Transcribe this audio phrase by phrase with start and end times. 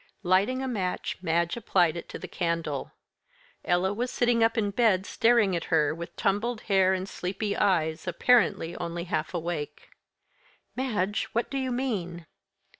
[0.23, 2.91] Lighting a match, Madge applied it to the candle.
[3.63, 8.07] Ella was sitting up in bed, staring at her, with tumbled hair and sleepy eyes,
[8.07, 9.89] apparently only half awake.
[10.75, 11.25] "Madge!
[11.33, 12.25] what do you mean?"